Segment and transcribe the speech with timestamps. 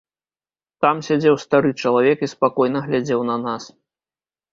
[0.85, 3.63] Там сядзеў стары чалавек і спакойна глядзеў на нас.